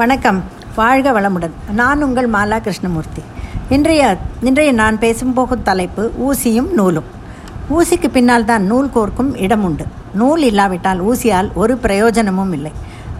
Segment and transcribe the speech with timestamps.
[0.00, 0.38] வணக்கம்.
[0.78, 1.52] வாழ்க வளமுடன்.
[1.78, 3.22] நான் உங்கள் மாலா கிருஷ்ணமூர்த்தி.
[3.74, 4.02] இன்றைய
[4.48, 7.06] இன்றைய நான் பேசும் போகும் தலைப்பு ஊசியும் நூலும்.
[7.76, 9.84] ஊசிக்கு பின்னால் தான் நூல் கோர்க்கும் இடம் உண்டு.
[10.20, 12.72] நூல் இல்லாவிட்டால் ஊசியால் ஒரு பிரயோஜனமும் இல்லை.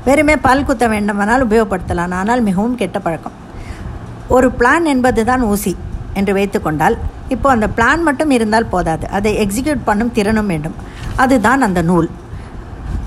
[0.06, 2.14] வெறுமே பல் குத்த வேண்டுமானால் உபயோகப்படுத்தலாம்.
[2.20, 3.38] ஆனால் மிகவும் கெட்ட பழக்கம்.
[4.38, 5.72] ஒரு பிளான் என்பது தான் ஊசி
[6.20, 6.98] என்று வைத்துக்கொண்டால்
[7.36, 9.08] இப்போ அந்த பிளான் மட்டும் இருந்தால் போதாது.
[9.18, 10.76] அதை எக்ஸிக்யூட் பண்ணும் திறனும் வேண்டும்.
[11.24, 12.10] அதுதான் அந்த நூல்.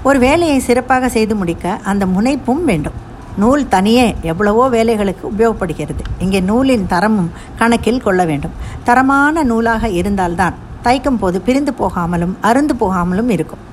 [0.09, 2.97] ஒரு வேலையை சிறப்பாக செய்து முடிக்க அந்த முனைப்பும் வேண்டும்.
[3.41, 6.03] நூல் தனியே எவ்வளவோ வேலைகளுக்கு உபயோகப்படுகிறது.
[6.25, 8.55] இங்கே நூலின் தரமும் கணக்கில் கொள்ள வேண்டும்.
[8.87, 13.63] தரமான நூலாக இருந்தால்தான் தைக்கும் போது பிரிந்து போகாமலும் அருந்து போகாமலும் இருக்கும்.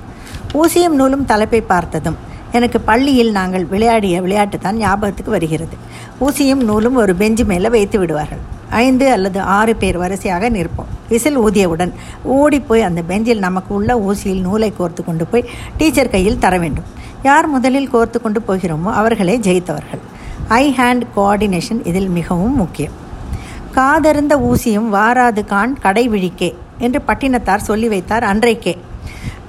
[0.61, 2.19] ஊசியும் நூலும் தலைப்பை பார்த்ததும்
[2.57, 5.77] எனக்கு பள்ளியில் நாங்கள் விளையாடிய விளையாட்டு தான் ஞாபகத்துக்கு வருகிறது.
[6.27, 8.43] ஊசியும் நூலும் ஒரு பெஞ்சு மேலே வைத்து விடுவார்கள்.
[8.85, 10.93] ஐந்து அல்லது ஆறு பேர் வரிசையாக நிற்போம்.
[11.11, 11.93] விசில் ஊதியவுடன்
[12.37, 15.45] ஓடிப்போய் அந்த பெஞ்சில் நமக்கு உள்ள ஊசியில் நூலை கோர்த்து கொண்டு போய்
[15.79, 16.89] டீச்சர் கையில் தர வேண்டும்.
[17.23, 20.03] யார் முதலில் கோர்த்து கொண்டு போகிறோமோ அவர்களே ஜெயித்தவர்கள்.
[20.49, 22.93] ஐ ஹேண்ட் கோஆர்டினேஷன் இதில் மிகவும் முக்கியம்.
[23.75, 28.79] காதருந்த ஊசியும் வாராது கான் கடை விழிக்கே என்று பட்டினத்தார் சொல்லி வைத்தார் அன்றைக்கே.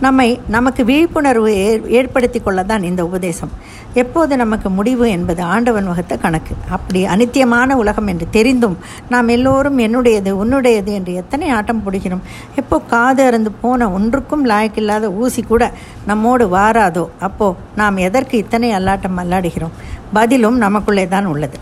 [0.06, 1.52] நம்மை நமக்கு விழிப்புணர்வு
[1.90, 3.52] ஏற்படுத்தி தான் இந்த உபதேசம்.
[3.94, 6.54] எப்போது நமக்கு முடிவு என்பது ஆண்டவன் வகுத்த கணக்கு.
[6.70, 8.78] அப்படி அனித்தியமான உலகம் என்று தெரிந்தும்
[9.09, 12.23] நாம் எல்லோரும் என்னுடையது உன்னுடையது என்று எத்தனை ஆட்டம் பிடிக்கிறோம்
[12.56, 15.72] எப்போ காது அறந்து போன ஒன்றுக்கும் லாயக்கில்லாத ஊசி கூட
[16.06, 17.06] நம்மோடு வாராதோ?
[17.20, 19.76] அப்போ நாம் எதற்கு இத்தனை அல்லாட்டம் அல்லாடுகிறோம்?
[20.14, 21.58] பதிலும் நமக்குள்ளே தான் உள்ளது.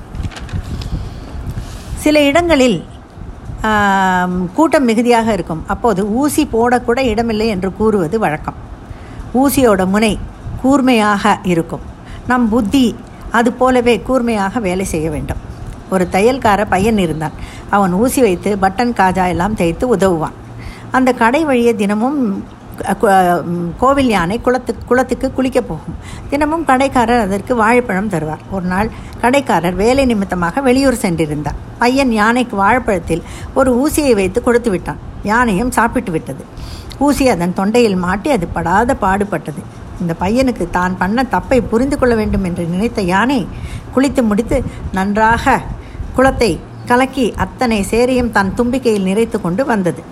[2.05, 2.77] சில இடங்களில்
[4.53, 5.63] கூட்டம் மிகுதியாக இருக்கும்.
[5.67, 8.59] அப்போது ஊசி போடக்கூட இடமில்லை என்று கூறுவது வழக்கம்.
[9.33, 10.19] ஊசியோட முனை
[10.61, 11.83] கூர்மையாக இருக்கும்.
[12.27, 12.95] நம் புத்தி
[13.31, 15.41] அது போலவே கூர்மையாக வேலை செய்ய வேண்டும்.
[15.89, 17.35] ஒரு தையல்கார பையன் இருந்தான்.
[17.69, 20.35] அவன் ஊசி வைத்து பட்டன் காஜா எல்லாம் தைத்து உதவுவான்.
[20.91, 22.19] அந்த கடை வழியே தினமும்
[23.81, 25.95] கோவில் யானை குளத்துக்கு குளத்துக்கு குளிக்க போகும்.
[26.31, 28.43] தினமும் கடைக்காரர் அதற்கு வாழைப்பழம் தருவார்.
[28.55, 28.89] ஒரு நாள்
[29.23, 31.59] கடைக்காரர் வேலை நிமித்தமாக வெளியூர் சென்றிருந்தார்.
[31.81, 33.23] பையன் யானைக்கு வாழைப்பழத்தில்
[33.59, 34.99] ஒரு ஊசியை வைத்து கொடுத்து விட்டான்.
[35.31, 36.43] யானையும் சாப்பிட்டு விட்டது.
[37.05, 39.63] ஊசி அதன் தொண்டையில் மாட்டி அது படாத பாடுபட்டது.
[40.01, 43.39] இந்த பையனுக்கு தான் பண்ண தப்பை புரிந்து கொள்ள வேண்டும் என்று நினைத்த யானை
[43.95, 44.57] குளித்து முடித்து
[44.97, 45.55] நன்றாக
[46.17, 46.51] குளத்தை
[46.89, 50.03] கலக்கி அத்தனை சேரையும் தன் தும்பிக்கையில் நிறைத்து கொண்டு வந்தது.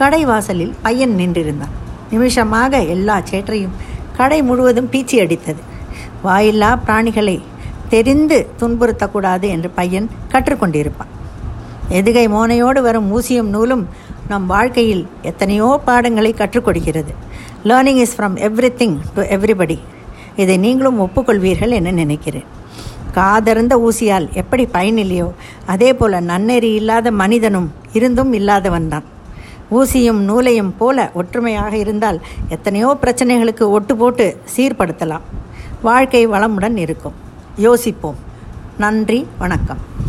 [0.00, 1.74] கடை வாசலில் பையன் நின்றிருந்தான்.
[2.10, 3.74] நிமிஷமாக எல்லா சேற்றையும்
[4.16, 5.62] கடை முழுவதும் பீச்சி அடித்தது.
[6.26, 7.36] வாயில்லா பிராணிகளை
[7.88, 11.12] தெரிந்து துன்புறுத்தக்கூடாது என்று பையன் கற்றுக்கொண்டிருப்பான்.
[11.98, 13.84] எதுகை மோனையோடு வரும் ஊசியும் நூலும்
[14.28, 17.12] நம் வாழ்க்கையில் எத்தனையோ பாடங்களை கற்றுக்கொடுக்கிறது.
[17.68, 18.36] Learning is from
[18.80, 19.78] everything to everybody
[20.42, 22.48] இதை நீங்களும் ஒப்புக்கொள்வீர்கள் என நினைக்கிறேன்.
[23.16, 25.28] காதர்ந்த ஊசியால் எப்படி பயனில்லையோ
[25.66, 29.04] அதே போல நன்னெறி இல்லாத மனிதனும் இருந்தும் இல்லாதவன் தான்.
[29.74, 34.26] ஊசியும் நூலையும் போல ஒற்றுமையாக இருந்தால் எத்தனையோ பிரச்சனைகளுக்கு ஒட்டு போட்டு
[34.56, 35.26] சீர்படுத்தலாம்.
[35.82, 37.12] வாழ்க்கை வளமுடன் இருக்கும்.
[37.56, 38.16] யோசிப்போம்.
[38.78, 40.03] நன்றி வணக்கம்.